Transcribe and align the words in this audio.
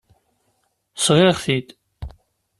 Sɣiɣ-t-id. 1.05 1.69